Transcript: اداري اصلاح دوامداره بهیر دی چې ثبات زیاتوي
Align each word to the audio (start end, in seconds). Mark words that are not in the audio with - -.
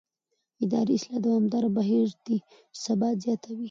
اداري 0.63 0.93
اصلاح 0.97 1.17
دوامداره 1.25 1.69
بهیر 1.77 2.07
دی 2.25 2.37
چې 2.43 2.43
ثبات 2.83 3.15
زیاتوي 3.25 3.59